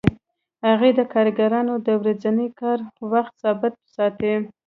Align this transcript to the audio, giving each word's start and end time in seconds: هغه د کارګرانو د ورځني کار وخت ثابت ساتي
هغه 0.67 0.89
د 0.97 0.99
کارګرانو 1.13 1.73
د 1.87 1.89
ورځني 2.01 2.47
کار 2.59 2.79
وخت 3.11 3.33
ثابت 3.43 3.73
ساتي 3.95 4.33